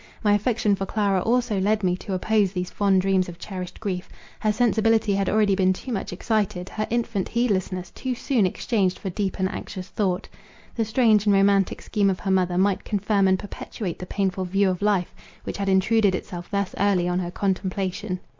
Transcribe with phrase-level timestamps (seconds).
[0.23, 4.09] My affection for Clara also led me to oppose these fond dreams of cherished grief;
[4.39, 9.11] her sensibility had already been too much excited; her infant heedlessness too soon exchanged for
[9.11, 10.27] deep and anxious thought.
[10.73, 14.71] The strange and romantic scheme of her mother, might confirm and perpetuate the painful view
[14.71, 18.21] of life, which had intruded itself thus early on her contemplation.